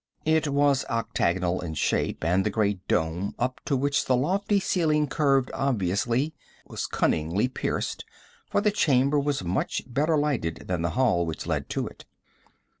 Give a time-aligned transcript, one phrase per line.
[0.25, 5.05] It was octagonal in shape, and the great dome up to which the lofty ceiling
[5.05, 6.33] curved obviously
[6.65, 8.03] was cunningly pierced,
[8.49, 12.05] for the chamber was much better lighted than the hall which led to it.